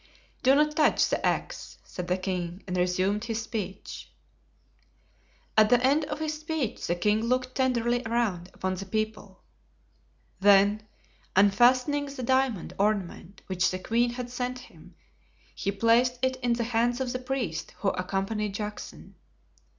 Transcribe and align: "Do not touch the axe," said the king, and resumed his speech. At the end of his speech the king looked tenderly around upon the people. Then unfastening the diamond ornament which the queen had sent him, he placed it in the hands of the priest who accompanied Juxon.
"Do 0.41 0.55
not 0.55 0.75
touch 0.75 1.09
the 1.09 1.23
axe," 1.23 1.77
said 1.83 2.07
the 2.07 2.17
king, 2.17 2.63
and 2.65 2.75
resumed 2.75 3.25
his 3.25 3.39
speech. 3.43 4.11
At 5.55 5.69
the 5.69 5.79
end 5.85 6.05
of 6.05 6.17
his 6.17 6.39
speech 6.39 6.87
the 6.87 6.95
king 6.95 7.23
looked 7.25 7.53
tenderly 7.53 8.01
around 8.07 8.49
upon 8.55 8.73
the 8.73 8.87
people. 8.87 9.43
Then 10.39 10.81
unfastening 11.35 12.07
the 12.07 12.23
diamond 12.23 12.73
ornament 12.79 13.43
which 13.45 13.69
the 13.69 13.77
queen 13.77 14.09
had 14.09 14.31
sent 14.31 14.57
him, 14.57 14.95
he 15.53 15.71
placed 15.71 16.17
it 16.23 16.35
in 16.37 16.53
the 16.53 16.63
hands 16.63 16.99
of 16.99 17.13
the 17.13 17.19
priest 17.19 17.75
who 17.81 17.89
accompanied 17.89 18.55
Juxon. 18.55 19.13